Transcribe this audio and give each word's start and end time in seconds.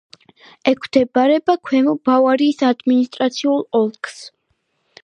ექვემდებარება 0.71 1.57
ქვემო 1.69 1.93
ბავარიის 2.09 2.65
ადმინისტრაციულ 2.71 3.63
ოლქს. 3.83 4.23